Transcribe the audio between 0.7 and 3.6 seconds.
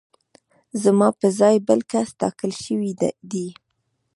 زما په ځای بل کس ټاکل شوی دی